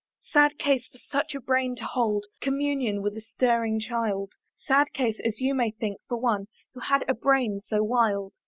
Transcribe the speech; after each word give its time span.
Sad 0.31 0.57
case 0.57 0.87
for 0.87 0.97
such 0.97 1.35
a 1.35 1.39
brain 1.39 1.75
to 1.75 1.85
hold 1.85 2.25
Communion 2.41 3.03
with 3.03 3.15
a 3.15 3.21
stirring 3.21 3.79
child! 3.79 4.33
Sad 4.57 4.93
case, 4.93 5.19
as 5.23 5.41
you 5.41 5.53
may 5.53 5.69
think, 5.69 5.99
for 6.07 6.17
one 6.17 6.47
Who 6.73 6.79
had 6.79 7.05
a 7.07 7.13
brain 7.13 7.61
so 7.63 7.83
wild! 7.83 8.33